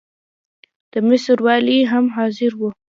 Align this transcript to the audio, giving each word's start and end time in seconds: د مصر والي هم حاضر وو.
د 0.91 0.93
مصر 1.09 1.37
والي 1.45 1.77
هم 1.91 2.05
حاضر 2.15 2.51
وو. 2.59 2.69